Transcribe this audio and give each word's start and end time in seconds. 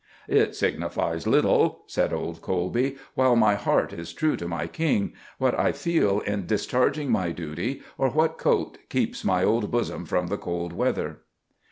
'""'It 0.27 0.55
signifies 0.55 1.27
little,' 1.27 1.83
said 1.85 2.11
old 2.11 2.41
Coleby, 2.41 2.97
'while 3.13 3.35
my 3.35 3.53
heart 3.53 3.93
is 3.93 4.13
true 4.13 4.35
to 4.35 4.47
my 4.47 4.65
King, 4.65 5.13
what 5.37 5.53
I 5.59 5.71
feel 5.71 6.21
in 6.21 6.47
discharging 6.47 7.11
my 7.11 7.29
duty, 7.31 7.83
or 7.99 8.09
what 8.09 8.39
coat 8.39 8.79
keeps 8.89 9.23
my 9.23 9.43
old 9.43 9.69
bosom 9.69 10.07
from 10.07 10.25
the 10.25 10.39
cold 10.39 10.73
weather. 10.73 11.19